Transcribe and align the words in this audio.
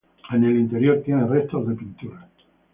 En 0.31 0.43
el 0.43 0.57
interior 0.59 1.03
tiene 1.05 1.27
restos 1.27 1.67
de 1.67 1.75
pinturas. 1.75 2.25